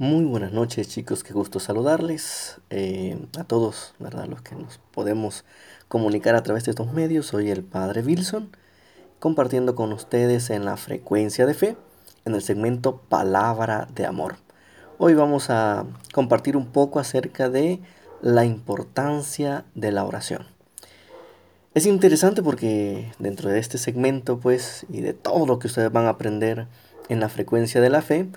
Muy 0.00 0.24
buenas 0.26 0.52
noches 0.52 0.88
chicos, 0.88 1.24
qué 1.24 1.32
gusto 1.32 1.58
saludarles 1.58 2.60
eh, 2.70 3.18
a 3.36 3.42
todos, 3.42 3.94
¿verdad? 3.98 4.26
Los 4.26 4.42
que 4.42 4.54
nos 4.54 4.78
podemos 4.92 5.44
comunicar 5.88 6.36
a 6.36 6.44
través 6.44 6.62
de 6.64 6.70
estos 6.70 6.92
medios. 6.92 7.26
Soy 7.26 7.50
el 7.50 7.64
Padre 7.64 8.02
Wilson, 8.02 8.56
compartiendo 9.18 9.74
con 9.74 9.92
ustedes 9.92 10.50
en 10.50 10.64
la 10.64 10.76
frecuencia 10.76 11.46
de 11.46 11.54
fe, 11.54 11.76
en 12.24 12.36
el 12.36 12.42
segmento 12.42 12.98
Palabra 13.08 13.88
de 13.92 14.06
Amor. 14.06 14.36
Hoy 14.98 15.14
vamos 15.14 15.50
a 15.50 15.84
compartir 16.14 16.56
un 16.56 16.66
poco 16.66 17.00
acerca 17.00 17.48
de 17.48 17.80
la 18.22 18.44
importancia 18.44 19.64
de 19.74 19.90
la 19.90 20.04
oración. 20.04 20.46
Es 21.74 21.86
interesante 21.86 22.40
porque 22.40 23.10
dentro 23.18 23.50
de 23.50 23.58
este 23.58 23.78
segmento, 23.78 24.38
pues, 24.38 24.86
y 24.90 25.00
de 25.00 25.12
todo 25.12 25.44
lo 25.44 25.58
que 25.58 25.66
ustedes 25.66 25.90
van 25.90 26.06
a 26.06 26.10
aprender 26.10 26.68
en 27.08 27.18
la 27.18 27.28
frecuencia 27.28 27.80
de 27.80 27.90
la 27.90 28.00
fe, 28.00 28.28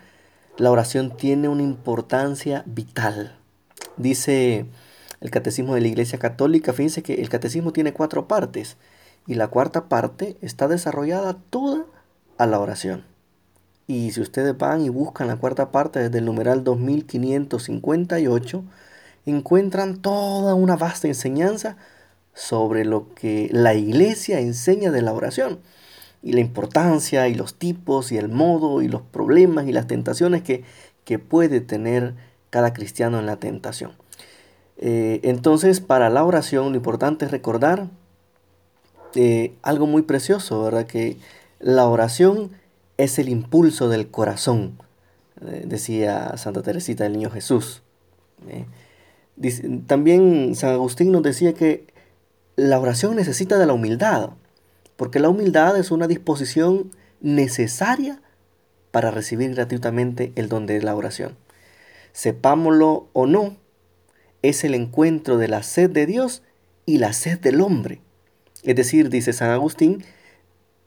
la 0.58 0.72
oración 0.72 1.16
tiene 1.16 1.48
una 1.48 1.64
importancia 1.64 2.64
vital. 2.66 3.38
Dice 3.98 4.66
el 5.20 5.32
Catecismo 5.32 5.76
de 5.76 5.82
la 5.82 5.88
Iglesia 5.88 6.20
Católica, 6.20 6.73
fíjense 6.73 7.04
que 7.04 7.16
el 7.16 7.30
Catecismo 7.30 7.73
tiene 7.73 7.94
cuatro 7.94 8.28
partes 8.28 8.78
y 9.28 9.36
la 9.36 9.48
cuarta 9.48 9.86
parte 9.86 10.38
está 10.42 10.68
desarrollada 10.68 11.38
toda 11.50 11.86
a 12.38 12.48
la 12.48 12.59
oración. 12.59 13.06
Y 13.88 14.12
si 14.12 14.22
ustedes 14.22 14.58
van 14.58 14.82
y 14.82 14.90
buscan 14.90 15.28
la 15.28 15.38
cuarta 15.38 15.72
parte 15.72 16.00
desde 16.00 16.20
el 16.20 16.26
numeral 16.26 16.64
2558, 16.64 18.64
encuentran 19.26 20.02
toda 20.02 20.56
una 20.56 20.76
vasta 20.76 21.08
enseñanza 21.08 21.78
sobre 22.34 22.86
lo 22.86 23.14
que 23.14 23.50
la 23.52 23.73
iglesia 23.73 24.40
enseña 24.40 24.92
de 24.92 25.02
la 25.02 25.14
oración 25.14 25.59
y 26.23 26.34
la 26.34 26.39
importancia 26.39 27.27
y 27.27 27.35
los 27.35 27.55
tipos 27.55 28.11
y 28.11 28.17
el 28.17 28.30
modo 28.30 28.81
y 28.81 28.88
los 28.88 29.02
problemas 29.02 29.67
y 29.67 29.71
las 29.71 29.88
tentaciones 29.88 30.44
que, 30.44 30.63
puede 31.27 31.59
tener 31.59 32.13
cada 32.49 32.71
cristiano 32.71 33.20
en 33.20 33.25
la 33.25 33.35
tentación. 33.35 33.91
Eh, 34.78 35.19
entonces, 35.23 35.81
para 35.81 36.09
la 36.09 36.23
oración 36.23 36.69
lo 36.69 36.78
importante 36.78 37.25
es 37.25 37.31
recordar 37.31 37.89
eh, 39.16 39.53
algo 39.61 39.88
muy 39.88 40.03
precioso, 40.03 40.63
¿verdad? 40.63 40.88
Que 40.88 41.17
la 41.59 41.86
oración 41.86 42.52
es 42.95 43.19
el 43.19 43.28
impulso 43.28 43.89
del 43.89 44.09
corazón, 44.09 44.78
eh, 45.45 45.66
decía 45.66 46.38
Santa 46.38 46.61
Teresita 46.61 47.03
del 47.03 47.11
Niño 47.11 47.30
Jesús. 47.30 47.83
también 49.85 50.56
San 50.56 50.69
Agustín 50.69 51.11
nos 51.11 51.23
decía 51.23 51.53
que 51.53 51.88
la 52.56 52.80
oración 52.80 53.17
necesita 53.17 53.58
de 53.58 53.66
la 53.66 53.73
humildad 53.73 54.30
porque 54.95 55.20
la 55.20 55.30
humildad 55.30 55.78
es 55.78 55.92
una 55.92 56.08
disposición 56.08 56.92
necesaria 57.22 58.22
para 58.92 59.11
recibir 59.11 59.53
gratuitamente 59.56 60.31
el 60.36 60.50
don 60.50 60.66
de 60.66 60.81
la 60.81 60.95
oración. 60.95 61.38
Sepámoslo 62.14 63.08
o 63.14 63.25
no, 63.25 63.58
es 64.42 64.64
el 64.64 64.75
encuentro 64.75 65.38
de 65.38 65.47
la 65.47 65.64
sed 65.64 65.89
de 65.89 66.06
Dios 66.06 66.44
y 66.86 66.97
la 66.97 67.14
sed 67.14 67.39
del 67.39 67.62
hombre. 67.62 68.02
Es 68.64 68.75
decir, 68.75 69.09
dice 69.09 69.34
San 69.34 69.50
Agustín, 69.50 70.03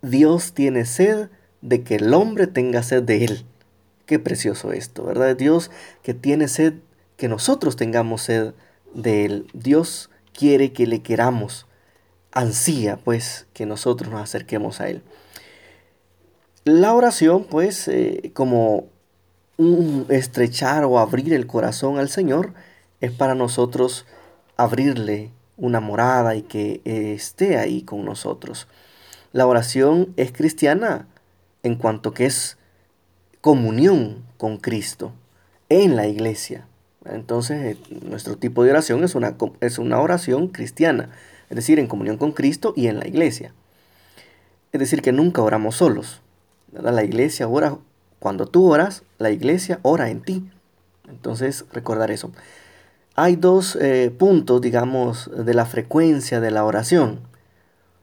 Dios 0.02 0.52
tiene 0.52 0.84
sed 0.84 1.28
de 1.60 1.82
que 1.82 1.96
el 1.96 2.12
hombre 2.12 2.46
tenga 2.46 2.82
sed 2.82 3.02
de 3.02 3.24
él. 3.24 3.44
Qué 4.06 4.18
precioso 4.18 4.72
esto, 4.72 5.04
¿verdad? 5.04 5.34
Dios 5.34 5.70
que 6.02 6.12
tiene 6.12 6.48
sed, 6.48 6.74
que 7.16 7.28
nosotros 7.28 7.76
tengamos 7.76 8.22
sed 8.22 8.52
de 8.92 9.24
él. 9.24 9.46
Dios 9.54 10.10
quiere 10.34 10.72
que 10.72 10.86
le 10.86 11.00
queramos 11.02 11.66
ansía 12.34 12.96
pues 12.96 13.46
que 13.54 13.64
nosotros 13.64 14.10
nos 14.10 14.20
acerquemos 14.20 14.80
a 14.80 14.88
Él. 14.88 15.02
La 16.64 16.94
oración 16.94 17.44
pues 17.44 17.88
eh, 17.88 18.32
como 18.34 18.86
un 19.56 20.06
estrechar 20.08 20.84
o 20.84 20.98
abrir 20.98 21.32
el 21.32 21.46
corazón 21.46 21.98
al 21.98 22.08
Señor 22.08 22.52
es 23.00 23.12
para 23.12 23.34
nosotros 23.34 24.04
abrirle 24.56 25.30
una 25.56 25.80
morada 25.80 26.34
y 26.34 26.42
que 26.42 26.80
esté 26.84 27.56
ahí 27.58 27.82
con 27.82 28.04
nosotros. 28.04 28.66
La 29.32 29.46
oración 29.46 30.12
es 30.16 30.32
cristiana 30.32 31.06
en 31.62 31.76
cuanto 31.76 32.12
que 32.12 32.26
es 32.26 32.58
comunión 33.40 34.24
con 34.38 34.56
Cristo 34.56 35.12
en 35.68 35.96
la 35.96 36.06
iglesia. 36.06 36.66
Entonces, 37.04 37.76
eh, 37.76 37.78
nuestro 38.02 38.36
tipo 38.36 38.64
de 38.64 38.70
oración 38.70 39.04
es 39.04 39.14
una, 39.14 39.36
es 39.60 39.78
una 39.78 40.00
oración 40.00 40.48
cristiana 40.48 41.10
es 41.54 41.56
decir, 41.58 41.78
en 41.78 41.86
comunión 41.86 42.16
con 42.16 42.32
Cristo 42.32 42.74
y 42.76 42.88
en 42.88 42.98
la 42.98 43.06
iglesia. 43.06 43.54
Es 44.72 44.80
decir, 44.80 45.02
que 45.02 45.12
nunca 45.12 45.40
oramos 45.40 45.76
solos. 45.76 46.20
La 46.72 47.04
iglesia 47.04 47.46
ora, 47.46 47.78
cuando 48.18 48.46
tú 48.46 48.72
oras, 48.72 49.04
la 49.18 49.30
iglesia 49.30 49.78
ora 49.82 50.10
en 50.10 50.20
ti. 50.20 50.50
Entonces, 51.08 51.64
recordar 51.72 52.10
eso. 52.10 52.32
Hay 53.14 53.36
dos 53.36 53.78
eh, 53.80 54.12
puntos, 54.18 54.60
digamos, 54.62 55.30
de 55.32 55.54
la 55.54 55.64
frecuencia 55.64 56.40
de 56.40 56.50
la 56.50 56.64
oración. 56.64 57.20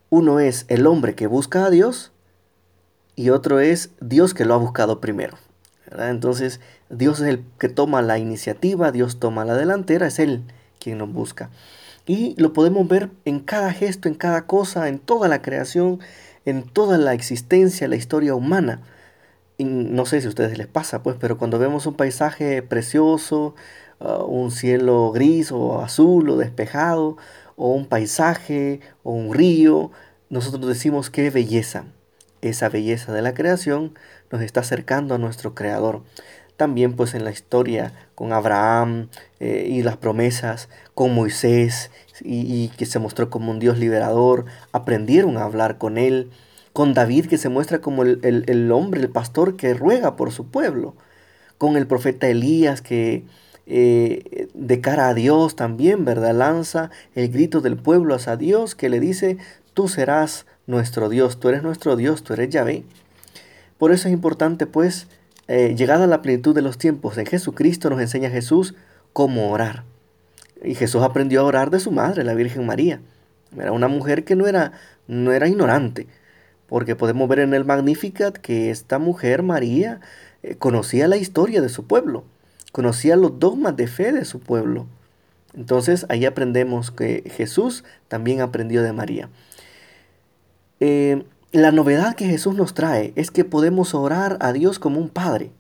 Uno 0.10 0.40
es 0.40 0.64
el 0.70 0.88
hombre 0.88 1.14
que 1.14 1.28
busca 1.28 1.66
a 1.66 1.70
Dios 1.70 2.14
y 3.18 3.32
otro 3.32 3.60
es 3.60 3.90
Dios 4.00 4.34
que 4.34 4.46
lo 4.46 4.54
ha 4.54 4.58
buscado 4.58 5.02
primero. 5.02 5.38
Entonces, 5.92 6.62
Dios 6.90 7.20
es 7.20 7.28
el 7.28 7.44
que 7.60 7.68
toma 7.68 8.02
la 8.02 8.18
iniciativa, 8.18 8.94
Dios 8.94 9.20
toma 9.20 9.44
la 9.44 9.56
delantera, 9.56 10.08
es 10.08 10.20
Él 10.20 10.46
quien 10.80 11.00
nos 11.00 11.12
busca. 11.12 11.50
Y 12.06 12.36
lo 12.42 12.54
podemos 12.54 12.88
ver 12.88 13.10
en 13.26 13.40
cada 13.40 13.72
gesto, 13.74 14.08
en 14.08 14.16
cada 14.16 14.48
cosa, 14.48 14.88
en 14.88 15.00
toda 15.00 15.28
la 15.28 15.42
creación, 15.42 16.00
en 16.46 16.64
toda 16.64 16.98
la 16.98 17.14
existencia, 17.14 17.88
la 17.88 17.96
historia 17.96 18.36
humana. 18.36 18.82
Y 19.58 19.66
no 19.66 20.06
sé 20.06 20.22
si 20.22 20.28
a 20.28 20.30
ustedes 20.30 20.58
les 20.58 20.68
pasa, 20.68 21.04
pues, 21.04 21.18
pero 21.20 21.38
cuando 21.38 21.60
vemos 21.60 21.86
un 21.86 21.94
paisaje 21.94 22.64
precioso, 22.64 23.56
uh, 24.00 24.24
un 24.26 24.52
cielo 24.52 25.12
gris 25.12 25.52
o 25.52 25.82
azul 25.82 26.30
o 26.30 26.38
despejado, 26.38 27.18
o 27.56 27.74
un 27.74 27.86
paisaje 27.86 28.80
o 29.04 29.12
un 29.14 29.34
río, 29.34 29.92
nosotros 30.30 30.68
decimos 30.68 31.10
qué 31.10 31.30
belleza. 31.30 31.86
Esa 32.42 32.70
belleza 32.70 33.14
de 33.14 33.22
la 33.22 33.36
creación 33.36 33.94
nos 34.32 34.42
está 34.42 34.62
acercando 34.62 35.14
a 35.14 35.20
nuestro 35.20 35.54
Creador 35.54 36.02
también 36.62 36.94
pues 36.94 37.16
en 37.16 37.24
la 37.24 37.32
historia 37.32 37.92
con 38.14 38.34
Abraham 38.34 39.10
eh, 39.40 39.66
y 39.68 39.82
las 39.82 39.98
promesas 39.98 40.70
con 41.02 41.16
Moisés 41.16 41.90
y, 42.24 42.68
que 42.78 42.86
se 42.86 43.00
mostró 43.00 43.32
como 43.32 43.50
un 43.50 43.58
Dios 43.58 43.80
liberador, 43.80 44.46
aprendieron 44.72 45.36
a 45.38 45.46
hablar 45.46 45.80
con 45.80 45.98
él, 45.98 46.30
con 46.74 46.94
David 46.94 47.26
que 47.26 47.40
se 47.40 47.50
muestra 47.50 47.82
como 47.82 48.04
el, 48.04 48.72
hombre, 48.72 49.02
el 49.02 49.10
pastor 49.10 49.58
que 49.58 49.74
ruega 49.74 50.16
por 50.16 50.32
su 50.32 50.52
pueblo, 50.52 50.94
con 51.58 51.76
el 51.76 51.88
profeta 51.88 52.28
Elías 52.28 52.84
que 52.84 53.26
eh, 53.66 54.50
de 54.54 54.80
cara 54.80 55.10
a 55.10 55.16
Dios 55.16 55.56
también, 55.56 56.06
¿verdad? 56.06 56.36
Lanza 56.36 56.92
el 57.16 57.30
grito 57.30 57.62
del 57.62 57.78
pueblo 57.78 58.14
hacia 58.14 58.38
Dios 58.38 58.76
que 58.76 58.90
le 58.90 59.00
dice, 59.00 59.40
tú 59.74 59.88
serás 59.88 60.46
nuestro 60.68 61.10
Dios, 61.10 61.40
tú 61.40 61.50
eres 61.50 61.64
nuestro 61.64 61.96
Dios, 61.96 62.22
tú 62.22 62.34
eres 62.34 62.50
Yahvé. 62.50 62.84
Por 63.80 63.92
eso 63.92 64.08
es 64.08 64.14
importante 64.14 64.68
pues 64.68 65.08
eh, 65.48 65.74
llegada 65.76 66.04
a 66.04 66.08
la 66.08 66.22
plenitud 66.22 66.54
de 66.54 66.62
los 66.62 66.78
tiempos 66.78 67.18
en 67.18 67.26
Jesucristo, 67.26 67.90
nos 67.90 68.02
enseña 68.02 68.30
Jesús 68.30 68.76
cómo 69.14 69.50
orar. 69.50 69.90
Y 70.64 70.76
Jesús 70.76 71.02
aprendió 71.04 71.42
a 71.42 71.46
orar 71.46 71.70
de 71.70 71.80
su 71.80 71.92
madre, 71.92 72.24
la 72.24 72.34
Virgen 72.34 72.66
María. 72.66 73.02
Era 73.58 73.72
una 73.72 73.88
mujer 73.88 74.24
que 74.24 74.36
no 74.36 74.48
era, 74.48 74.74
no 75.08 75.32
era 75.32 75.48
ignorante, 75.48 76.08
porque 76.68 76.96
podemos 76.96 77.28
ver 77.28 77.40
en 77.40 77.54
el 77.54 77.66
Magnificat 77.66 78.38
que 78.38 78.70
esta 78.70 79.00
mujer, 79.00 79.44
María, 79.44 80.00
eh, 80.44 80.56
conocía 80.56 81.08
la 81.08 81.18
historia 81.18 81.62
de 81.62 81.70
su 81.70 81.86
pueblo, 81.86 82.24
conocía 82.72 83.16
los 83.16 83.40
dogmas 83.40 83.76
de 83.76 83.88
fe 83.88 84.12
de 84.12 84.26
su 84.26 84.40
pueblo. 84.40 84.88
Entonces 85.54 86.06
ahí 86.10 86.26
aprendemos 86.26 86.92
que 86.92 87.30
Jesús 87.36 87.84
también 88.08 88.42
aprendió 88.42 88.84
de 88.84 88.94
María. 88.94 89.30
Eh, 90.80 91.24
la 91.52 91.72
novedad 91.72 92.16
que 92.16 92.28
Jesús 92.28 92.56
nos 92.56 92.74
trae 92.74 93.12
es 93.18 93.30
que 93.30 93.44
podemos 93.44 93.94
orar 93.94 94.38
a 94.40 94.54
Dios 94.54 94.80
como 94.80 95.00
un 95.00 95.10
Padre. 95.10 95.52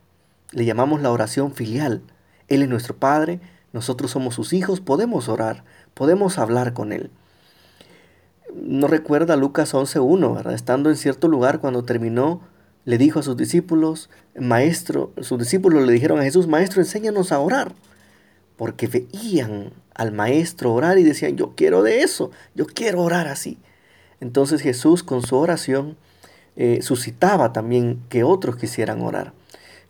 Le 0.51 0.63
llamamos 0.63 1.01
la 1.01 1.11
oración 1.11 1.53
filial. 1.53 2.01
Él 2.47 2.63
es 2.63 2.69
nuestro 2.69 2.95
Padre, 2.95 3.41
nosotros 3.73 4.11
somos 4.11 4.35
sus 4.35 4.53
hijos, 4.53 4.81
podemos 4.81 5.29
orar, 5.29 5.63
podemos 5.93 6.37
hablar 6.37 6.73
con 6.73 6.91
Él. 6.91 7.11
No 8.53 8.87
recuerda 8.87 9.37
Lucas 9.37 9.73
11.1, 9.73 10.35
¿verdad? 10.35 10.53
Estando 10.53 10.89
en 10.89 10.97
cierto 10.97 11.27
lugar 11.27 11.59
cuando 11.59 11.83
terminó, 11.83 12.41
le 12.83 12.97
dijo 12.97 13.19
a 13.19 13.23
sus 13.23 13.37
discípulos, 13.37 14.09
Maestro, 14.37 15.13
sus 15.21 15.39
discípulos 15.39 15.85
le 15.85 15.93
dijeron 15.93 16.19
a 16.19 16.23
Jesús, 16.23 16.47
Maestro, 16.47 16.81
enséñanos 16.81 17.31
a 17.31 17.39
orar. 17.39 17.73
Porque 18.57 18.87
veían 18.87 19.71
al 19.95 20.11
Maestro 20.11 20.73
orar 20.73 20.97
y 20.97 21.03
decían, 21.03 21.37
yo 21.37 21.53
quiero 21.55 21.83
de 21.83 22.01
eso, 22.01 22.31
yo 22.55 22.65
quiero 22.65 23.01
orar 23.01 23.27
así. 23.27 23.57
Entonces 24.19 24.61
Jesús 24.61 25.03
con 25.03 25.23
su 25.23 25.35
oración 25.37 25.97
eh, 26.55 26.79
suscitaba 26.81 27.53
también 27.53 28.01
que 28.09 28.23
otros 28.23 28.57
quisieran 28.57 29.01
orar. 29.01 29.33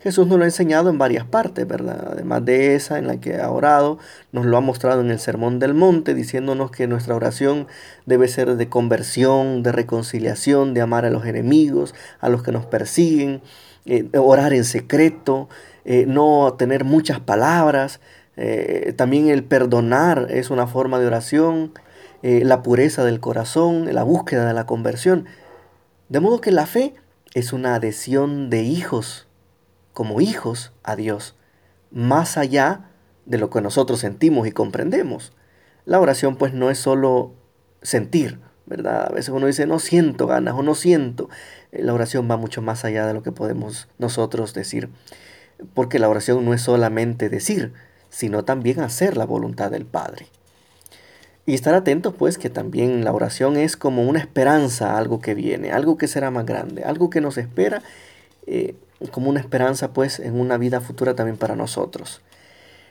Jesús 0.02 0.26
nos 0.26 0.36
lo 0.36 0.42
ha 0.42 0.48
enseñado 0.48 0.90
en 0.90 0.98
varias 0.98 1.24
partes, 1.24 1.64
¿verdad? 1.64 2.08
Además 2.10 2.44
de 2.44 2.74
esa 2.74 2.98
en 2.98 3.06
la 3.06 3.20
que 3.20 3.36
ha 3.36 3.48
orado, 3.48 3.98
nos 4.32 4.44
lo 4.44 4.56
ha 4.56 4.60
mostrado 4.60 5.00
en 5.00 5.12
el 5.12 5.20
Sermón 5.20 5.60
del 5.60 5.74
Monte, 5.74 6.14
diciéndonos 6.14 6.72
que 6.72 6.88
nuestra 6.88 7.14
oración 7.14 7.68
debe 8.04 8.26
ser 8.26 8.56
de 8.56 8.68
conversión, 8.68 9.62
de 9.62 9.70
reconciliación, 9.70 10.74
de 10.74 10.80
amar 10.80 11.04
a 11.04 11.10
los 11.10 11.24
enemigos, 11.24 11.94
a 12.18 12.28
los 12.28 12.42
que 12.42 12.50
nos 12.50 12.66
persiguen, 12.66 13.42
eh, 13.86 14.08
orar 14.18 14.52
en 14.52 14.64
secreto, 14.64 15.48
eh, 15.84 16.04
no 16.08 16.54
tener 16.58 16.82
muchas 16.82 17.20
palabras, 17.20 18.00
eh, 18.36 18.94
también 18.96 19.28
el 19.28 19.44
perdonar 19.44 20.26
es 20.30 20.50
una 20.50 20.66
forma 20.66 20.98
de 20.98 21.06
oración, 21.06 21.74
la 22.22 22.62
pureza 22.62 23.04
del 23.04 23.18
corazón, 23.18 23.92
la 23.92 24.04
búsqueda 24.04 24.46
de 24.46 24.54
la 24.54 24.64
conversión. 24.64 25.26
De 26.08 26.20
modo 26.20 26.40
que 26.40 26.52
la 26.52 26.66
fe 26.66 26.94
es 27.34 27.52
una 27.52 27.74
adhesión 27.74 28.48
de 28.48 28.62
hijos, 28.62 29.26
como 29.92 30.20
hijos 30.20 30.72
a 30.82 30.96
Dios, 30.96 31.36
más 31.90 32.36
allá 32.36 32.90
de 33.26 33.38
lo 33.38 33.50
que 33.50 33.60
nosotros 33.60 34.00
sentimos 34.00 34.46
y 34.46 34.52
comprendemos. 34.52 35.32
La 35.84 36.00
oración 36.00 36.36
pues 36.36 36.54
no 36.54 36.70
es 36.70 36.78
solo 36.78 37.32
sentir, 37.82 38.40
¿verdad? 38.66 39.06
A 39.10 39.14
veces 39.14 39.30
uno 39.30 39.46
dice 39.46 39.66
no 39.66 39.78
siento 39.78 40.26
ganas 40.26 40.54
o 40.54 40.62
no 40.62 40.74
siento. 40.74 41.28
Eh, 41.72 41.82
la 41.82 41.94
oración 41.94 42.28
va 42.30 42.36
mucho 42.36 42.62
más 42.62 42.84
allá 42.84 43.06
de 43.06 43.14
lo 43.14 43.22
que 43.22 43.32
podemos 43.32 43.88
nosotros 43.98 44.54
decir, 44.54 44.90
porque 45.74 45.98
la 45.98 46.08
oración 46.08 46.44
no 46.44 46.54
es 46.54 46.62
solamente 46.62 47.28
decir, 47.28 47.72
sino 48.08 48.44
también 48.44 48.80
hacer 48.80 49.16
la 49.16 49.24
voluntad 49.24 49.70
del 49.70 49.86
Padre. 49.86 50.26
Y 51.44 51.54
estar 51.54 51.74
atentos 51.74 52.14
pues 52.16 52.38
que 52.38 52.50
también 52.50 53.04
la 53.04 53.12
oración 53.12 53.56
es 53.56 53.76
como 53.76 54.04
una 54.04 54.20
esperanza 54.20 54.96
algo 54.96 55.20
que 55.20 55.34
viene, 55.34 55.72
algo 55.72 55.96
que 55.96 56.06
será 56.06 56.30
más 56.30 56.46
grande, 56.46 56.84
algo 56.84 57.10
que 57.10 57.20
nos 57.20 57.36
espera, 57.36 57.82
eh, 58.46 58.76
como 59.10 59.30
una 59.30 59.40
esperanza 59.40 59.92
pues 59.92 60.20
en 60.20 60.38
una 60.38 60.58
vida 60.58 60.80
futura 60.80 61.14
también 61.14 61.36
para 61.36 61.56
nosotros. 61.56 62.20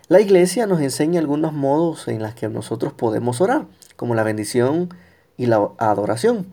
La 0.07 0.19
iglesia 0.19 0.67
nos 0.67 0.81
enseña 0.81 1.21
algunos 1.21 1.53
modos 1.53 2.07
en 2.07 2.21
los 2.21 2.33
que 2.33 2.49
nosotros 2.49 2.91
podemos 2.91 3.39
orar, 3.39 3.65
como 3.95 4.13
la 4.13 4.23
bendición 4.23 4.89
y 5.37 5.45
la 5.45 5.69
adoración. 5.77 6.47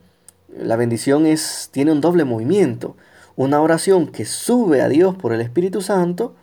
La 0.56 0.76
bendición 0.76 1.26
es, 1.26 1.68
tiene 1.72 1.92
un 1.92 2.00
doble 2.00 2.24
movimiento, 2.24 2.96
una 3.34 3.60
oración 3.60 4.06
que 4.06 4.24
sube 4.24 4.80
a 4.80 4.88
Dios 4.88 5.16
por 5.16 5.32
el 5.32 5.40
Espíritu 5.40 5.80
Santo 5.80 6.34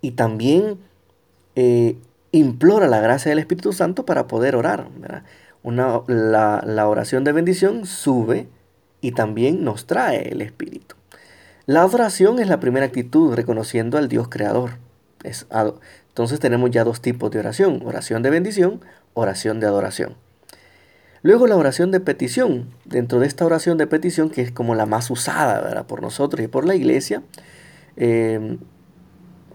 y 0.00 0.12
también 0.12 0.78
eh, 1.56 1.96
implora 2.30 2.88
la 2.88 3.00
gracia 3.00 3.30
del 3.30 3.38
Espíritu 3.38 3.72
Santo 3.72 4.06
para 4.06 4.26
poder 4.26 4.54
orar. 4.54 4.88
Una, 5.62 6.02
la, 6.06 6.62
la 6.64 6.88
oración 6.88 7.24
de 7.24 7.32
bendición 7.32 7.86
sube 7.86 8.48
y 9.00 9.12
también 9.12 9.64
nos 9.64 9.86
trae 9.86 10.28
el 10.28 10.40
Espíritu. 10.40 10.94
La 11.66 11.82
adoración 11.82 12.38
es 12.40 12.48
la 12.48 12.60
primera 12.60 12.84
actitud 12.84 13.34
reconociendo 13.34 13.96
al 13.96 14.08
Dios 14.08 14.28
creador. 14.28 14.72
Es, 15.22 15.46
entonces 16.08 16.38
tenemos 16.38 16.70
ya 16.70 16.84
dos 16.84 17.00
tipos 17.00 17.30
de 17.30 17.38
oración, 17.38 17.80
oración 17.84 18.22
de 18.22 18.30
bendición, 18.30 18.80
oración 19.14 19.60
de 19.60 19.66
adoración. 19.66 20.16
Luego 21.22 21.46
la 21.46 21.56
oración 21.56 21.90
de 21.90 22.00
petición. 22.00 22.68
Dentro 22.84 23.18
de 23.18 23.26
esta 23.26 23.46
oración 23.46 23.78
de 23.78 23.86
petición, 23.86 24.28
que 24.28 24.42
es 24.42 24.52
como 24.52 24.74
la 24.74 24.84
más 24.84 25.10
usada 25.10 25.86
por 25.86 26.02
nosotros 26.02 26.44
y 26.44 26.48
por 26.48 26.66
la 26.66 26.74
iglesia, 26.74 27.22
eh, 27.96 28.58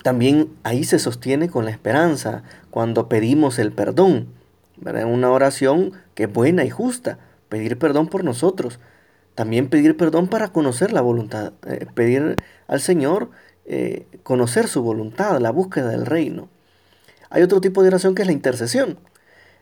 también 0.02 0.50
ahí 0.64 0.84
se 0.84 0.98
sostiene 0.98 1.48
con 1.48 1.66
la 1.66 1.72
esperanza 1.72 2.42
cuando 2.72 3.08
pedimos 3.08 3.60
el 3.60 3.72
perdón. 3.72 4.30
¿verdad? 4.78 5.06
Una 5.06 5.30
oración 5.30 5.92
que 6.16 6.24
es 6.24 6.34
buena 6.34 6.66
y 6.66 6.72
justa, 6.72 7.20
pedir 7.50 7.78
perdón 7.78 8.08
por 8.08 8.24
nosotros. 8.24 8.80
También 9.40 9.70
pedir 9.70 9.96
perdón 9.96 10.28
para 10.28 10.50
conocer 10.50 10.92
la 10.92 11.00
voluntad, 11.00 11.54
eh, 11.66 11.86
pedir 11.94 12.36
al 12.68 12.82
Señor 12.82 13.30
eh, 13.64 14.06
conocer 14.22 14.68
su 14.68 14.82
voluntad, 14.82 15.40
la 15.40 15.52
búsqueda 15.52 15.88
del 15.88 16.06
reino. 16.06 16.50
Hay 17.30 17.42
otro 17.42 17.62
tipo 17.62 17.82
de 17.82 17.88
oración 17.88 18.16
que 18.16 18.24
es 18.24 18.28
la 18.28 18.34
intercesión. 18.34 19.00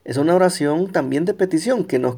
Es 0.03 0.17
una 0.17 0.33
oración 0.33 0.91
también 0.91 1.25
de 1.25 1.35
petición 1.35 1.85
que 1.85 1.99
nos, 1.99 2.15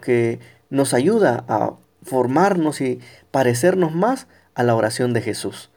que 0.00 0.38
nos 0.68 0.94
ayuda 0.94 1.44
a 1.48 1.74
formarnos 2.04 2.80
y 2.80 3.00
parecernos 3.32 3.92
más 3.92 4.28
a 4.54 4.62
la 4.62 4.76
oración 4.76 5.12
de 5.12 5.22
Jesús 5.22 5.72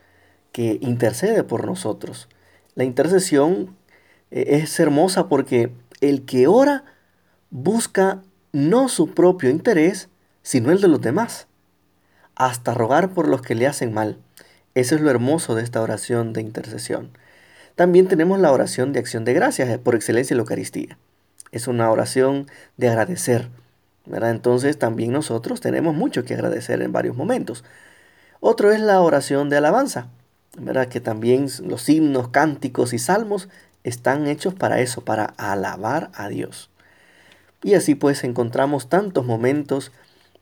que 0.52 0.78
intercede 0.82 1.44
por 1.44 1.66
nosotros. 1.66 2.30
La 2.76 2.84
intercesión 2.84 3.76
eh, 4.30 4.60
es 4.62 4.80
hermosa 4.80 5.30
porque 5.30 5.72
el 6.00 6.26
que 6.26 6.46
ora 6.46 6.84
busca 7.50 8.22
no 8.52 8.88
su 8.88 9.16
propio 9.16 9.50
interés, 9.50 10.10
sino 10.44 10.72
el 10.72 10.80
de 10.82 10.88
los 10.88 11.02
demás, 11.02 11.48
hasta 12.36 12.74
rogar 12.74 13.14
por 13.14 13.28
los 13.28 13.42
que 13.42 13.56
le 13.56 13.66
hacen 13.66 13.94
mal. 13.94 14.20
Eso 14.76 14.96
es 14.96 15.02
lo 15.02 15.10
hermoso 15.10 15.56
de 15.56 15.64
esta 15.64 15.82
oración 15.82 16.34
de 16.34 16.42
intercesión. 16.42 17.10
También 17.76 18.08
tenemos 18.08 18.40
la 18.40 18.52
oración 18.52 18.94
de 18.94 19.00
acción 19.00 19.26
de 19.26 19.34
gracias, 19.34 19.70
eh, 19.70 19.80
por 19.80 19.96
excelencia 19.96 20.36
la 20.36 20.42
Eucaristía. 20.42 20.98
Es 21.52 21.68
una 21.68 21.90
oración 21.90 22.48
de 22.78 22.90
agradecer. 22.90 23.50
¿verdad? 24.06 24.32
Entonces 24.32 24.78
también 24.78 25.12
nosotros 25.12 25.62
tenemos 25.62 25.96
mucho 25.96 26.24
que 26.26 26.34
agradecer 26.34 26.82
en 26.82 26.92
varios 26.92 27.16
momentos. 27.16 27.64
Otro 28.40 28.72
es 28.72 28.80
la 28.80 29.02
oración 29.02 29.50
de 29.50 29.58
alabanza. 29.58 30.10
¿verdad? 30.58 30.88
Que 30.88 31.02
también 31.02 31.48
los 31.64 31.90
himnos, 31.90 32.30
cánticos 32.30 32.94
y 32.94 33.00
salmos 33.00 33.50
están 33.84 34.28
hechos 34.28 34.54
para 34.54 34.80
eso, 34.80 35.02
para 35.02 35.26
alabar 35.38 36.12
a 36.14 36.28
Dios. 36.30 36.70
Y 37.64 37.76
así 37.76 37.96
pues 37.96 38.24
encontramos 38.24 38.90
tantos 38.90 39.26
momentos 39.26 39.92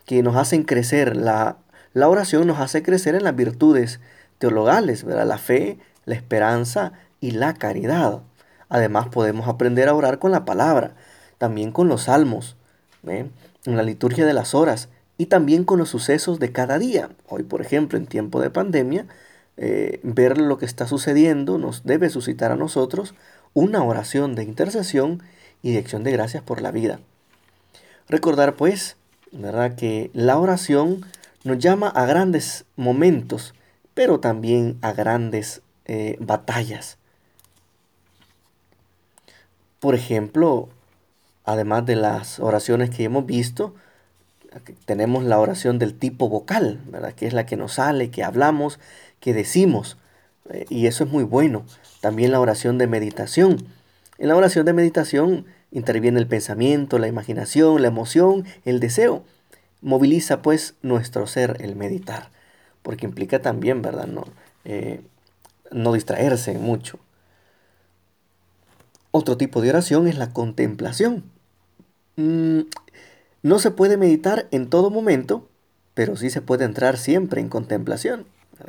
que 0.05 0.23
nos 0.23 0.35
hacen 0.35 0.63
crecer. 0.63 1.15
La, 1.15 1.57
la 1.93 2.09
oración 2.09 2.47
nos 2.47 2.59
hace 2.59 2.83
crecer 2.83 3.15
en 3.15 3.23
las 3.23 3.35
virtudes 3.35 3.99
teologales, 4.37 5.03
¿verdad? 5.03 5.27
la 5.27 5.37
fe, 5.37 5.77
la 6.05 6.15
esperanza 6.15 6.93
y 7.19 7.31
la 7.31 7.53
caridad. 7.53 8.21
Además 8.69 9.07
podemos 9.09 9.47
aprender 9.47 9.89
a 9.89 9.93
orar 9.93 10.19
con 10.19 10.31
la 10.31 10.45
palabra, 10.45 10.95
también 11.37 11.71
con 11.71 11.87
los 11.87 12.03
salmos, 12.03 12.55
en 13.03 13.31
la 13.65 13.83
liturgia 13.83 14.25
de 14.25 14.33
las 14.33 14.53
horas 14.55 14.89
y 15.17 15.27
también 15.27 15.63
con 15.63 15.79
los 15.79 15.89
sucesos 15.89 16.39
de 16.39 16.51
cada 16.51 16.79
día. 16.79 17.09
Hoy, 17.27 17.43
por 17.43 17.61
ejemplo, 17.61 17.97
en 17.97 18.07
tiempo 18.07 18.41
de 18.41 18.49
pandemia, 18.49 19.07
eh, 19.57 19.99
ver 20.03 20.37
lo 20.37 20.57
que 20.57 20.65
está 20.65 20.87
sucediendo 20.87 21.57
nos 21.57 21.83
debe 21.83 22.09
suscitar 22.09 22.51
a 22.51 22.55
nosotros 22.55 23.13
una 23.53 23.83
oración 23.83 24.35
de 24.35 24.43
intercesión 24.43 25.21
y 25.61 25.73
de 25.73 25.79
acción 25.79 26.03
de 26.03 26.11
gracias 26.11 26.41
por 26.41 26.61
la 26.61 26.71
vida. 26.71 26.99
Recordar 28.07 28.55
pues, 28.55 28.97
¿verdad? 29.31 29.75
Que 29.75 30.11
la 30.13 30.37
oración 30.37 31.05
nos 31.43 31.57
llama 31.57 31.87
a 31.89 32.05
grandes 32.05 32.65
momentos, 32.75 33.53
pero 33.93 34.19
también 34.19 34.77
a 34.81 34.93
grandes 34.93 35.61
eh, 35.85 36.17
batallas. 36.19 36.97
Por 39.79 39.95
ejemplo, 39.95 40.69
además 41.43 41.85
de 41.85 41.95
las 41.95 42.39
oraciones 42.39 42.89
que 42.89 43.03
hemos 43.03 43.25
visto, 43.25 43.73
tenemos 44.85 45.23
la 45.23 45.39
oración 45.39 45.79
del 45.79 45.97
tipo 45.97 46.29
vocal, 46.29 46.79
¿verdad? 46.85 47.13
que 47.13 47.25
es 47.25 47.33
la 47.33 47.45
que 47.45 47.57
nos 47.57 47.73
sale, 47.73 48.11
que 48.11 48.23
hablamos, 48.23 48.79
que 49.19 49.33
decimos. 49.33 49.97
Eh, 50.49 50.65
y 50.69 50.87
eso 50.87 51.05
es 51.05 51.09
muy 51.09 51.23
bueno. 51.23 51.65
También 52.01 52.31
la 52.31 52.39
oración 52.39 52.77
de 52.77 52.87
meditación. 52.87 53.65
En 54.17 54.27
la 54.27 54.35
oración 54.35 54.65
de 54.65 54.73
meditación 54.73 55.45
interviene 55.71 56.19
el 56.19 56.27
pensamiento, 56.27 56.99
la 56.99 57.07
imaginación, 57.07 57.81
la 57.81 57.87
emoción, 57.87 58.45
el 58.65 58.79
deseo. 58.79 59.23
Moviliza 59.81 60.41
pues 60.41 60.75
nuestro 60.81 61.25
ser 61.27 61.57
el 61.61 61.75
meditar, 61.75 62.29
porque 62.83 63.05
implica 63.05 63.41
también, 63.41 63.81
¿verdad? 63.81 64.07
No, 64.07 64.25
eh, 64.65 65.01
no 65.71 65.93
distraerse 65.93 66.57
mucho. 66.57 66.99
Otro 69.11 69.37
tipo 69.37 69.61
de 69.61 69.69
oración 69.69 70.07
es 70.07 70.17
la 70.17 70.31
contemplación. 70.31 71.23
Mm, 72.15 72.61
no 73.43 73.59
se 73.59 73.71
puede 73.71 73.97
meditar 73.97 74.47
en 74.51 74.69
todo 74.69 74.89
momento, 74.89 75.49
pero 75.93 76.15
sí 76.15 76.29
se 76.29 76.41
puede 76.41 76.65
entrar 76.65 76.97
siempre 76.97 77.41
en 77.41 77.49
contemplación 77.49 78.25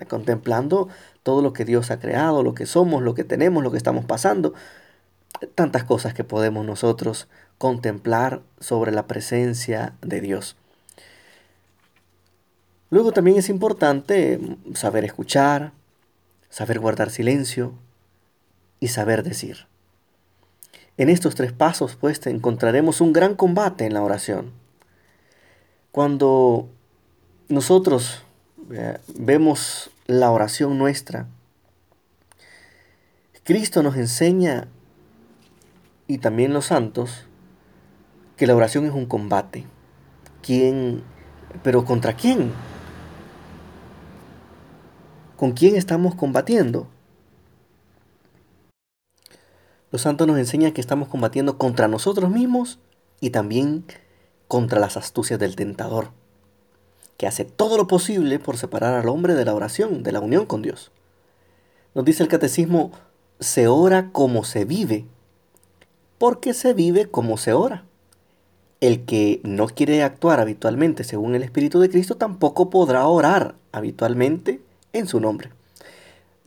contemplando 0.09 0.89
todo 1.23 1.43
lo 1.43 1.53
que 1.53 1.65
Dios 1.65 1.91
ha 1.91 2.01
creado, 2.01 2.43
lo 2.43 2.55
que 2.55 2.67
somos, 2.67 3.03
lo 3.03 3.15
que 3.15 3.25
tenemos, 3.25 3.63
lo 3.63 3.71
que 3.71 3.77
estamos 3.77 4.05
pasando, 4.05 4.55
tantas 5.55 5.85
cosas 5.85 6.15
que 6.15 6.25
podemos 6.25 6.65
nosotros 6.65 7.29
contemplar 7.59 8.43
sobre 8.61 8.93
la 8.93 9.07
presencia 9.07 9.95
de 10.03 10.21
Dios. 10.21 10.57
Luego 12.91 13.13
también 13.13 13.39
es 13.39 13.49
importante 13.49 14.39
saber 14.75 15.05
escuchar, 15.05 15.73
saber 16.51 16.79
guardar 16.79 17.11
silencio 17.11 17.73
y 18.81 18.89
saber 18.89 19.23
decir. 19.23 19.67
En 20.99 21.09
estos 21.09 21.35
tres 21.35 21.53
pasos, 21.53 21.97
pues, 21.97 22.27
encontraremos 22.27 23.01
un 23.01 23.13
gran 23.13 23.35
combate 23.35 23.87
en 23.87 23.95
la 23.95 24.03
oración. 24.03 24.53
Cuando 25.91 26.69
nosotros 27.49 28.23
vemos 29.09 29.91
la 30.07 30.31
oración 30.31 30.79
nuestra. 30.79 31.27
Cristo 33.45 33.83
nos 33.83 33.97
enseña, 33.97 34.69
y 36.07 36.19
también 36.19 36.53
los 36.53 36.67
santos, 36.67 37.27
que 38.37 38.47
la 38.47 38.57
oración 38.57 38.87
es 38.87 38.93
un 38.93 39.07
combate. 39.07 39.67
¿Quién? 40.43 41.03
¿Pero 41.63 41.85
contra 41.85 42.15
quién? 42.15 42.53
¿Con 45.37 45.53
quién 45.53 45.77
estamos 45.77 46.15
combatiendo? 46.15 46.89
Los 49.91 50.03
santos 50.03 50.27
nos 50.27 50.39
enseñan 50.39 50.73
que 50.73 50.81
estamos 50.81 51.09
combatiendo 51.09 51.59
contra 51.59 51.89
nosotros 51.89 52.31
mismos 52.31 52.79
y 53.21 53.31
también 53.31 53.85
contra 54.49 54.81
las 54.81 54.97
astucias 54.97 55.39
del 55.39 55.57
tentador 55.57 56.11
que 57.23 57.29
hace 57.29 57.45
todo 57.45 57.77
lo 57.77 57.87
posible 57.87 58.41
por 58.41 58.57
separar 58.57 58.95
al 58.95 59.09
hombre 59.09 59.35
de 59.35 59.45
la 59.45 59.55
oración, 59.55 60.03
de 60.03 60.11
la 60.11 60.19
unión 60.19 60.45
con 60.45 60.61
Dios. 60.61 60.91
Nos 61.95 62.05
dice 62.05 62.25
el 62.25 62.29
catecismo, 62.29 62.91
se 63.39 63.69
ora 63.69 64.11
como 64.11 64.43
se 64.43 64.65
vive, 64.65 65.07
porque 66.23 66.55
se 66.55 66.73
vive 66.73 67.07
como 67.11 67.37
se 67.37 67.53
ora. 67.53 67.83
El 68.81 69.05
que 69.07 69.41
no 69.43 69.67
quiere 69.67 70.05
actuar 70.05 70.39
habitualmente 70.39 71.03
según 71.03 71.35
el 71.35 71.43
Espíritu 71.43 71.81
de 71.81 71.91
Cristo 71.91 72.17
tampoco 72.17 72.71
podrá 72.71 73.09
orar 73.09 73.57
habitualmente 73.73 74.61
en 74.93 75.09
su 75.09 75.19
nombre. 75.19 75.51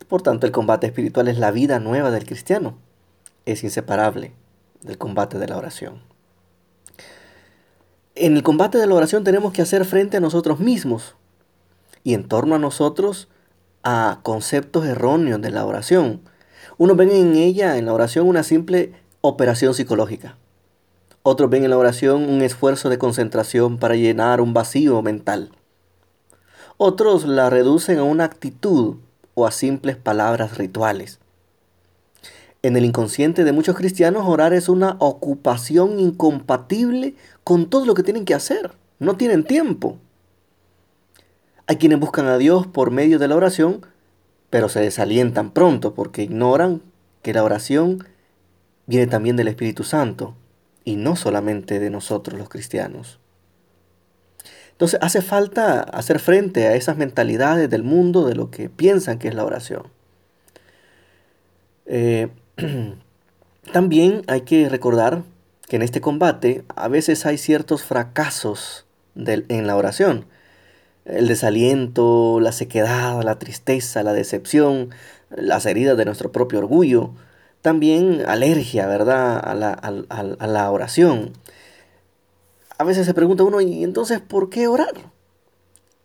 Por 0.08 0.22
tanto, 0.22 0.46
el 0.48 0.54
combate 0.54 0.88
espiritual 0.88 1.28
es 1.28 1.40
la 1.40 1.52
vida 1.52 1.82
nueva 1.82 2.10
del 2.10 2.26
cristiano. 2.26 2.78
Es 3.46 3.66
inseparable 3.66 4.32
del 4.82 4.98
combate 4.98 5.40
de 5.40 5.48
la 5.50 5.58
oración. 5.58 6.02
En 8.16 8.38
el 8.38 8.44
combate 8.44 8.78
de 8.78 8.88
la 8.88 8.96
oración 8.96 9.26
tenemos 9.26 9.52
que 9.52 9.62
hacer 9.62 9.84
frente 9.84 10.16
a 10.16 10.22
nosotros 10.22 10.62
mismos 10.62 11.18
y 12.02 12.14
en 12.14 12.30
torno 12.30 12.56
a 12.56 12.60
nosotros 12.60 13.28
a 13.84 14.22
conceptos 14.24 14.86
erróneos 14.86 15.42
de 15.42 15.52
la 15.52 15.66
oración. 15.66 16.22
Unos 16.78 16.96
ven 16.96 17.12
en 17.12 17.36
ella, 17.36 17.76
en 17.76 17.88
la 17.88 17.94
oración, 17.94 18.26
una 18.26 18.44
simple 18.44 18.94
operación 19.28 19.74
psicológica. 19.74 20.38
Otros 21.24 21.50
ven 21.50 21.64
en 21.64 21.72
la 21.72 21.78
oración 21.78 22.30
un 22.30 22.42
esfuerzo 22.42 22.90
de 22.90 22.98
concentración 22.98 23.78
para 23.78 23.96
llenar 23.96 24.42
un 24.42 24.54
vacío 24.54 25.02
mental. 25.02 25.52
Otros 26.78 27.26
la 27.26 27.50
reducen 27.50 28.00
a 28.00 28.04
una 28.04 28.26
actitud 28.26 28.98
o 29.34 29.48
a 29.48 29.52
simples 29.52 29.96
palabras 29.96 30.58
rituales. 30.58 31.20
En 32.62 32.76
el 32.76 32.86
inconsciente 32.86 33.44
de 33.44 33.52
muchos 33.52 33.76
cristianos 33.76 34.24
orar 34.28 34.54
es 34.54 34.70
una 34.70 34.98
ocupación 35.00 36.00
incompatible 36.00 37.16
con 37.44 37.70
todo 37.70 37.86
lo 37.86 37.94
que 37.94 38.04
tienen 38.04 38.26
que 38.26 38.34
hacer. 38.34 38.72
No 38.98 39.18
tienen 39.18 39.44
tiempo. 39.44 39.98
Hay 41.68 41.78
quienes 41.78 42.00
buscan 42.00 42.28
a 42.28 42.38
Dios 42.38 42.68
por 42.68 42.92
medio 42.92 43.20
de 43.20 43.28
la 43.28 43.36
oración, 43.36 43.86
pero 44.50 44.70
se 44.70 44.80
desalientan 44.80 45.52
pronto 45.52 45.94
porque 45.94 46.24
ignoran 46.24 46.82
que 47.22 47.34
la 47.34 47.44
oración 47.44 48.06
viene 48.86 49.08
también 49.08 49.36
del 49.36 49.48
Espíritu 49.48 49.84
Santo 49.84 50.36
y 50.84 50.96
no 50.96 51.16
solamente 51.16 51.80
de 51.80 51.90
nosotros 51.90 52.38
los 52.38 52.50
cristianos. 52.50 53.20
Entonces 54.72 55.00
hace 55.02 55.22
falta 55.22 55.82
hacer 55.82 56.20
frente 56.20 56.68
a 56.68 56.76
esas 56.76 56.98
mentalidades 56.98 57.70
del 57.70 57.84
mundo 57.84 58.26
de 58.26 58.36
lo 58.36 58.52
que 58.52 58.70
piensan 58.70 59.20
que 59.20 59.30
es 59.30 59.36
la 59.36 59.46
oración. 59.46 59.84
Eh, 61.86 62.28
también 63.72 64.24
hay 64.28 64.42
que 64.42 64.68
recordar 64.70 65.24
que 65.68 65.78
en 65.78 65.82
este 65.82 66.02
combate 66.02 66.64
a 66.76 66.88
veces 66.88 67.26
hay 67.26 67.38
ciertos 67.38 67.84
fracasos 67.84 68.86
en 69.16 69.68
la 69.68 69.76
oración. 69.76 70.26
El 71.06 71.28
desaliento, 71.28 72.40
la 72.42 72.52
sequedad, 72.52 73.22
la 73.24 73.40
tristeza, 73.40 74.04
la 74.04 74.14
decepción, 74.14 74.90
las 75.30 75.66
heridas 75.66 75.98
de 75.98 76.06
nuestro 76.06 76.32
propio 76.32 76.60
orgullo, 76.60 77.12
también 77.66 78.22
alergia, 78.28 78.86
¿verdad?, 78.86 79.40
a 79.40 80.48
la, 80.48 80.70
oración. 80.72 81.34
A 82.78 82.84
veces 82.84 83.08
se 83.08 83.16
pregunta 83.16 83.44
uno, 83.44 83.60
¿y 83.60 83.84
entonces 83.84 84.22
por 84.22 84.52
qué 84.52 84.68
orar? 84.68 84.94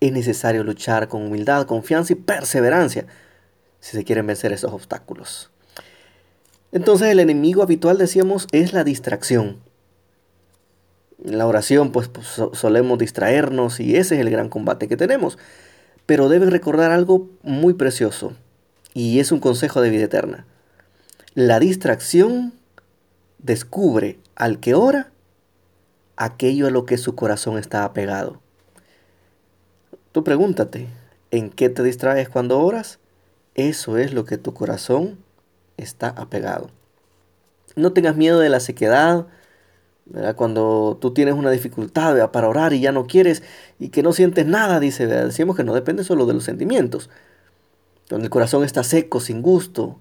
Es 0.01 0.11
necesario 0.11 0.65
luchar 0.65 1.09
con 1.09 1.23
humildad, 1.27 1.67
confianza 1.67 2.15
y 2.15 2.17
perseverancia 2.17 3.05
si 3.79 3.95
se 3.95 4.05
quieren 4.05 4.27
vencer 4.27 4.55
esos 4.55 4.73
obstáculos. 4.73 5.51
Entonces 6.73 7.09
el 7.09 7.21
enemigo 7.21 7.63
habitual, 7.63 7.99
decíamos, 7.99 8.47
es 8.53 8.73
la 8.73 8.83
distracción. 8.83 9.59
En 11.23 11.37
la 11.37 11.47
oración, 11.47 11.93
pues, 11.93 12.09
pues 12.09 12.41
solemos 12.55 12.99
distraernos 12.99 13.81
y 13.81 13.97
ese 13.97 14.15
es 14.15 14.23
el 14.23 14.31
gran 14.31 14.49
combate 14.49 14.89
que 14.89 14.97
tenemos. 14.97 15.37
Pero 16.07 16.31
deben 16.31 16.51
recordar 16.51 16.91
algo 16.91 17.29
muy 17.43 17.75
precioso 17.75 18.33
y 18.95 19.21
es 19.21 19.31
un 19.31 19.41
consejo 19.41 19.83
de 19.83 19.91
vida 19.91 20.05
eterna. 20.05 20.47
La 21.35 21.61
distracción 21.61 22.55
descubre 23.39 24.19
al 24.35 24.59
que 24.59 24.75
ora 24.75 25.13
aquello 26.17 26.67
a 26.67 26.71
lo 26.71 26.87
que 26.87 26.99
su 26.99 27.15
corazón 27.15 27.57
está 27.57 27.85
apegado. 27.85 28.41
Tú 30.11 30.25
pregúntate, 30.25 30.89
¿en 31.31 31.51
qué 31.51 31.69
te 31.69 31.85
distraes 31.85 32.29
cuando 32.29 32.59
oras? 32.59 32.99
Eso 33.55 33.97
es 33.97 34.13
lo 34.13 34.25
que 34.25 34.39
tu 34.39 34.55
corazón 34.55 35.19
está 35.77 36.09
apegado. 36.09 36.69
No 37.77 37.93
tengas 37.93 38.17
miedo 38.17 38.41
de 38.41 38.49
la 38.49 38.59
sequedad, 38.59 39.29
cuando 40.35 40.99
tú 41.01 41.15
tienes 41.15 41.35
una 41.35 41.53
dificultad 41.53 42.29
para 42.33 42.49
orar 42.49 42.73
y 42.73 42.81
ya 42.81 42.91
no 42.91 43.07
quieres 43.07 43.45
y 43.79 43.91
que 43.91 44.03
no 44.03 44.13
sientes 44.13 44.47
nada, 44.47 44.81
dice, 44.81 45.07
decimos 45.07 45.57
que 45.57 45.63
no 45.63 45.75
depende 45.75 46.03
solo 46.03 46.27
de 46.27 46.35
los 46.35 46.43
sentimientos. 46.43 47.09
Cuando 48.09 48.25
el 48.25 48.31
corazón 48.31 48.65
está 48.65 48.83
seco, 48.83 49.21
sin 49.21 49.43
gusto, 49.43 50.01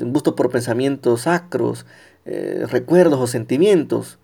gusto 0.00 0.34
por 0.34 0.50
pensamientos 0.50 1.22
sacros, 1.22 1.86
eh, 2.24 2.64
recuerdos 2.68 3.20
o 3.20 3.26
sentimientos, 3.26 4.18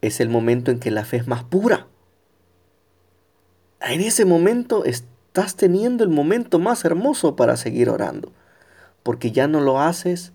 es 0.00 0.20
el 0.20 0.28
momento 0.28 0.70
en 0.70 0.78
que 0.78 0.90
la 0.90 1.04
fe 1.04 1.18
es 1.18 1.26
más 1.26 1.44
pura. 1.44 1.86
En 3.80 4.00
ese 4.00 4.24
momento 4.24 4.84
estás 4.84 5.56
teniendo 5.56 6.04
el 6.04 6.10
momento 6.10 6.58
más 6.58 6.84
hermoso 6.84 7.36
para 7.36 7.56
seguir 7.56 7.88
orando, 7.88 8.32
porque 9.02 9.32
ya 9.32 9.48
no 9.48 9.60
lo 9.60 9.80
haces 9.80 10.32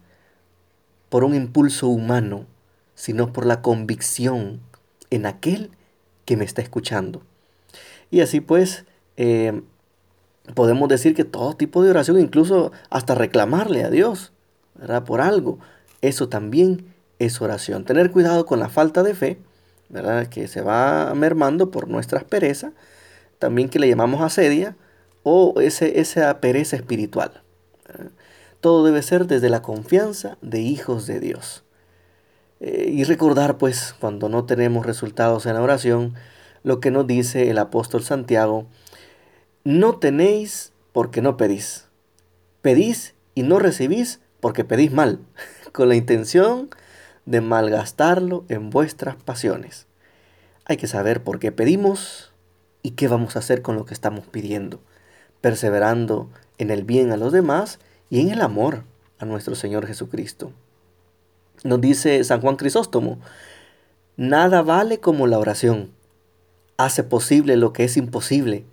por 1.09 1.23
un 1.23 1.33
impulso 1.33 1.87
humano, 1.87 2.45
sino 2.95 3.31
por 3.31 3.45
la 3.45 3.61
convicción 3.61 4.59
en 5.09 5.25
aquel 5.25 5.71
que 6.25 6.35
me 6.35 6.45
está 6.45 6.61
escuchando. 6.61 7.21
Y 8.11 8.21
así 8.21 8.41
pues, 8.41 8.85
eh, 9.15 9.61
podemos 10.53 10.89
decir 10.89 11.15
que 11.15 11.23
todo 11.23 11.55
tipo 11.55 11.83
de 11.83 11.89
oración, 11.89 12.19
incluso 12.19 12.71
hasta 12.89 13.15
reclamarle 13.15 13.83
a 13.83 13.89
Dios, 13.89 14.31
¿verdad? 14.75 15.03
Por 15.03 15.21
algo, 15.21 15.59
eso 16.01 16.29
también 16.29 16.93
es 17.19 17.41
oración. 17.41 17.85
Tener 17.85 18.11
cuidado 18.11 18.45
con 18.45 18.59
la 18.59 18.69
falta 18.69 19.03
de 19.03 19.15
fe, 19.15 19.39
¿verdad? 19.89 20.27
Que 20.27 20.47
se 20.47 20.61
va 20.61 21.13
mermando 21.15 21.71
por 21.71 21.87
nuestra 21.87 22.21
pereza, 22.21 22.71
también 23.39 23.69
que 23.69 23.79
le 23.79 23.89
llamamos 23.89 24.21
asedia, 24.21 24.75
o 25.23 25.59
ese, 25.59 25.99
esa 25.99 26.39
pereza 26.39 26.77
espiritual. 26.77 27.41
Todo 28.61 28.85
debe 28.85 29.01
ser 29.01 29.27
desde 29.27 29.49
la 29.49 29.61
confianza 29.61 30.37
de 30.41 30.61
hijos 30.61 31.05
de 31.05 31.19
Dios. 31.19 31.63
Eh, 32.59 32.89
y 32.91 33.03
recordar, 33.03 33.57
pues, 33.57 33.93
cuando 33.99 34.29
no 34.29 34.45
tenemos 34.45 34.85
resultados 34.85 35.45
en 35.45 35.53
la 35.55 35.61
oración, 35.61 36.15
lo 36.63 36.79
que 36.79 36.91
nos 36.91 37.05
dice 37.05 37.49
el 37.49 37.57
apóstol 37.59 38.03
Santiago, 38.03 38.67
no 39.67 39.97
tenéis 39.97 40.71
porque 40.93 41.21
no 41.21 41.35
pedís. 41.35 41.89
Pedís 42.61 43.15
y 43.35 43.43
no 43.43 43.59
recibís 43.59 44.21
porque 44.39 44.63
pedís 44.63 44.93
mal, 44.93 45.19
con 45.73 45.89
la 45.89 45.95
intención 45.95 46.69
de 47.25 47.41
malgastarlo 47.41 48.45
en 48.47 48.69
vuestras 48.69 49.17
pasiones. 49.17 49.85
Hay 50.63 50.77
que 50.77 50.87
saber 50.87 51.21
por 51.21 51.39
qué 51.39 51.51
pedimos 51.51 52.31
y 52.81 52.91
qué 52.91 53.09
vamos 53.09 53.35
a 53.35 53.39
hacer 53.39 53.61
con 53.61 53.75
lo 53.75 53.83
que 53.83 53.93
estamos 53.93 54.25
pidiendo, 54.25 54.79
perseverando 55.41 56.29
en 56.57 56.71
el 56.71 56.85
bien 56.85 57.11
a 57.11 57.17
los 57.17 57.33
demás 57.33 57.79
y 58.09 58.21
en 58.21 58.29
el 58.29 58.39
amor 58.39 58.85
a 59.19 59.25
nuestro 59.25 59.53
Señor 59.53 59.85
Jesucristo. 59.85 60.53
Nos 61.65 61.81
dice 61.81 62.23
San 62.23 62.39
Juan 62.39 62.55
Crisóstomo, 62.55 63.19
nada 64.15 64.61
vale 64.61 65.01
como 65.01 65.27
la 65.27 65.39
oración. 65.39 65.91
Hace 66.77 67.03
posible 67.03 67.57
lo 67.57 67.73
que 67.73 67.83
es 67.83 67.97
imposible 67.97 68.63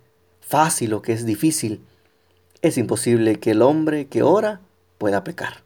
fácil 0.46 0.92
o 0.94 1.02
que 1.02 1.12
es 1.12 1.24
difícil, 1.24 1.80
es 2.62 2.78
imposible 2.78 3.40
que 3.40 3.52
el 3.52 3.62
hombre 3.62 4.06
que 4.06 4.22
ora 4.22 4.60
pueda 4.98 5.24
pecar. 5.24 5.62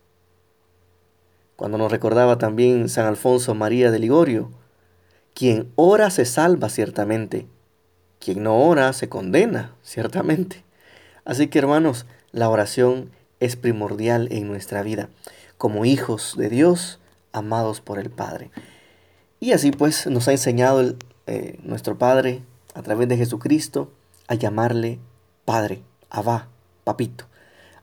Cuando 1.56 1.78
nos 1.78 1.90
recordaba 1.90 2.38
también 2.38 2.88
San 2.88 3.06
Alfonso 3.06 3.54
María 3.54 3.90
de 3.90 3.98
Ligorio, 3.98 4.50
quien 5.34 5.70
ora 5.76 6.10
se 6.10 6.24
salva 6.24 6.68
ciertamente, 6.68 7.46
quien 8.20 8.42
no 8.42 8.56
ora 8.58 8.92
se 8.92 9.08
condena 9.08 9.74
ciertamente. 9.82 10.64
Así 11.24 11.48
que 11.48 11.58
hermanos, 11.58 12.06
la 12.32 12.48
oración 12.48 13.10
es 13.40 13.56
primordial 13.56 14.28
en 14.30 14.46
nuestra 14.48 14.82
vida, 14.82 15.08
como 15.56 15.84
hijos 15.84 16.34
de 16.36 16.48
Dios, 16.48 17.00
amados 17.32 17.80
por 17.80 17.98
el 17.98 18.10
Padre. 18.10 18.50
Y 19.40 19.52
así 19.52 19.70
pues 19.70 20.06
nos 20.06 20.28
ha 20.28 20.32
enseñado 20.32 20.94
eh, 21.26 21.58
nuestro 21.62 21.98
Padre 21.98 22.42
a 22.74 22.82
través 22.82 23.08
de 23.08 23.16
Jesucristo 23.16 23.92
a 24.28 24.34
llamarle 24.34 25.00
Padre, 25.44 25.82
Abba, 26.10 26.48
Papito. 26.84 27.26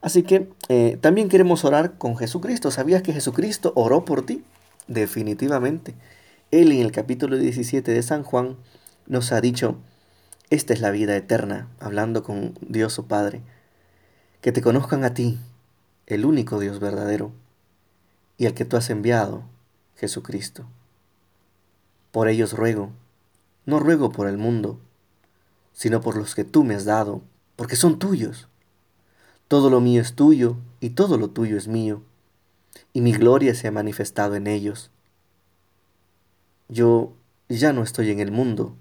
Así 0.02 0.24
que 0.24 0.50
eh, 0.70 0.98
también 1.02 1.30
queremos 1.30 1.66
orar 1.66 1.98
con 1.98 2.16
Jesucristo. 2.16 2.72
¿Sabías 2.72 3.02
que 3.02 3.12
Jesucristo 3.12 3.74
oró 3.75 4.06
por 4.06 4.25
ti? 4.25 4.44
Definitivamente. 4.88 5.96
Él 6.52 6.72
en 6.72 6.82
el 6.82 6.92
capítulo 6.92 7.38
17 7.38 7.92
de 7.92 8.04
San 8.04 8.24
Juan 8.24 8.56
nos 9.08 9.32
ha 9.32 9.42
dicho, 9.42 9.78
esta 10.52 10.74
es 10.74 10.80
la 10.80 10.92
vida 10.92 11.16
eterna, 11.16 11.68
hablando 11.80 12.24
con 12.24 12.54
Dios 12.62 12.94
su 12.94 13.08
Padre, 13.08 13.42
que 14.42 14.52
te 14.52 14.62
conozcan 14.62 15.04
a 15.04 15.16
ti, 15.16 15.40
el 16.06 16.24
único 16.24 16.60
Dios 16.60 16.80
verdadero, 16.80 17.32
y 18.38 18.46
al 18.46 18.54
que 18.54 18.66
tú 18.66 18.78
has 18.78 18.92
enviado, 18.92 19.44
Jesucristo. 19.96 20.66
Por 22.12 22.30
ellos 22.30 22.54
ruego, 22.54 22.92
no 23.66 23.80
ruego 23.80 24.12
por 24.12 24.28
el 24.28 24.38
mundo, 24.38 24.80
sino 25.75 26.00
por 26.01 26.15
los 26.15 26.34
que 26.34 26.46
tú 26.46 26.63
me 26.63 26.74
has 26.74 26.86
dado, 26.86 27.22
porque 27.58 27.75
son 27.75 28.00
tuyos. 28.00 28.48
Todo 29.50 29.70
lo 29.70 29.82
mío 29.82 30.01
es 30.01 30.15
tuyo 30.15 30.58
y 30.79 30.91
todo 30.91 31.17
lo 31.17 31.29
tuyo 31.29 31.58
es 31.58 31.67
mío, 31.67 32.01
y 32.94 33.01
mi 33.01 33.12
gloria 33.12 33.53
se 33.53 33.67
ha 33.67 33.72
manifestado 33.72 34.36
en 34.36 34.48
ellos. 34.48 34.89
Yo 36.70 37.13
ya 37.50 37.74
no 37.74 37.84
estoy 37.84 38.10
en 38.10 38.22
el 38.22 38.32
mundo, 38.32 38.74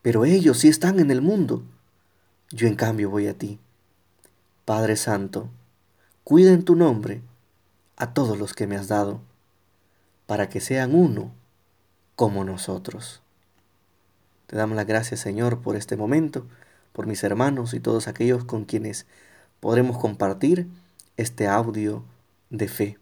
pero 0.00 0.24
ellos 0.24 0.58
sí 0.58 0.68
están 0.68 0.98
en 0.98 1.10
el 1.10 1.20
mundo. 1.20 1.62
Yo 2.50 2.66
en 2.66 2.74
cambio 2.74 3.10
voy 3.10 3.28
a 3.28 3.36
ti. 3.36 3.60
Padre 4.64 4.96
Santo, 4.96 5.50
cuida 6.24 6.52
en 6.52 6.64
tu 6.64 6.74
nombre 6.74 7.20
a 7.96 8.14
todos 8.14 8.38
los 8.38 8.54
que 8.54 8.66
me 8.66 8.76
has 8.76 8.88
dado, 8.88 9.20
para 10.26 10.48
que 10.48 10.60
sean 10.60 10.94
uno 10.94 11.32
como 12.16 12.44
nosotros. 12.44 13.23
Te 14.46 14.56
damos 14.56 14.76
las 14.76 14.86
gracias, 14.86 15.20
Señor, 15.20 15.62
por 15.62 15.74
este 15.74 15.96
momento, 15.96 16.46
por 16.92 17.06
mis 17.06 17.24
hermanos 17.24 17.72
y 17.72 17.80
todos 17.80 18.08
aquellos 18.08 18.44
con 18.44 18.64
quienes 18.64 19.06
podremos 19.60 19.98
compartir 19.98 20.68
este 21.16 21.46
audio 21.46 22.04
de 22.50 22.68
fe, 22.68 22.98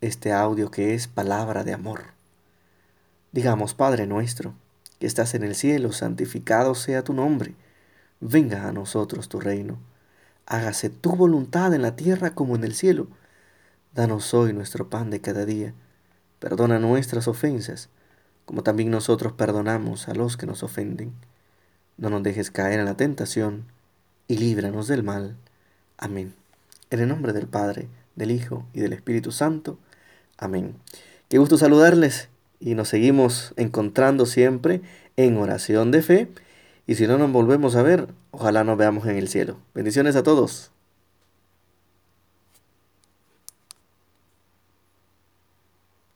este 0.00 0.32
audio 0.32 0.70
que 0.70 0.94
es 0.94 1.08
palabra 1.08 1.64
de 1.64 1.72
amor. 1.72 2.04
Digamos, 3.32 3.74
Padre 3.74 4.06
nuestro, 4.06 4.54
que 4.98 5.06
estás 5.06 5.34
en 5.34 5.42
el 5.42 5.54
cielo, 5.54 5.92
santificado 5.92 6.74
sea 6.74 7.02
tu 7.02 7.14
nombre, 7.14 7.54
venga 8.20 8.68
a 8.68 8.72
nosotros 8.72 9.28
tu 9.28 9.40
reino, 9.40 9.78
hágase 10.46 10.90
tu 10.90 11.16
voluntad 11.16 11.72
en 11.72 11.82
la 11.82 11.96
tierra 11.96 12.34
como 12.34 12.56
en 12.56 12.64
el 12.64 12.74
cielo. 12.74 13.06
Danos 13.94 14.34
hoy 14.34 14.52
nuestro 14.52 14.90
pan 14.90 15.10
de 15.10 15.20
cada 15.20 15.44
día, 15.44 15.72
perdona 16.38 16.78
nuestras 16.78 17.26
ofensas, 17.26 17.88
como 18.48 18.62
también 18.62 18.90
nosotros 18.90 19.34
perdonamos 19.34 20.08
a 20.08 20.14
los 20.14 20.38
que 20.38 20.46
nos 20.46 20.62
ofenden. 20.62 21.12
No 21.98 22.08
nos 22.08 22.22
dejes 22.22 22.50
caer 22.50 22.80
en 22.80 22.86
la 22.86 22.96
tentación, 22.96 23.66
y 24.26 24.38
líbranos 24.38 24.88
del 24.88 25.02
mal. 25.02 25.36
Amén. 25.98 26.32
En 26.88 27.00
el 27.00 27.08
nombre 27.08 27.34
del 27.34 27.46
Padre, 27.46 27.88
del 28.16 28.30
Hijo 28.30 28.64
y 28.72 28.80
del 28.80 28.94
Espíritu 28.94 29.32
Santo. 29.32 29.78
Amén. 30.38 30.76
Qué 31.28 31.36
gusto 31.36 31.58
saludarles 31.58 32.30
y 32.58 32.74
nos 32.74 32.88
seguimos 32.88 33.52
encontrando 33.58 34.24
siempre 34.24 34.80
en 35.18 35.36
oración 35.36 35.90
de 35.90 36.00
fe. 36.00 36.28
Y 36.86 36.94
si 36.94 37.06
no 37.06 37.18
nos 37.18 37.30
volvemos 37.30 37.76
a 37.76 37.82
ver, 37.82 38.08
ojalá 38.30 38.64
nos 38.64 38.78
veamos 38.78 39.06
en 39.06 39.18
el 39.18 39.28
cielo. 39.28 39.58
Bendiciones 39.74 40.16
a 40.16 40.22
todos. 40.22 40.70